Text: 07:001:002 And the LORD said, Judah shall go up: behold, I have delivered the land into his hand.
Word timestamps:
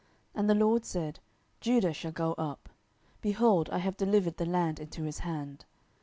07:001:002 0.33 0.39
And 0.39 0.49
the 0.49 0.55
LORD 0.55 0.83
said, 0.85 1.19
Judah 1.59 1.93
shall 1.93 2.11
go 2.11 2.33
up: 2.33 2.69
behold, 3.21 3.69
I 3.69 3.77
have 3.77 3.97
delivered 3.97 4.37
the 4.37 4.47
land 4.47 4.79
into 4.79 5.03
his 5.03 5.19
hand. 5.19 5.65